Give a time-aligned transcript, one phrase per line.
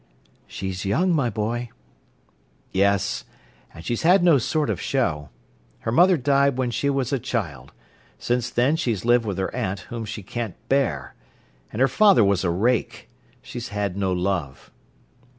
[0.47, 1.69] "She's young, my boy."
[2.71, 3.23] "Yes;
[3.71, 5.29] and she's had no sort of show.
[5.81, 7.71] Her mother died when she was a child.
[8.17, 11.13] Since then she's lived with her aunt, whom she can't bear.
[11.71, 13.09] And her father was a rake.
[13.43, 14.71] She's had no love."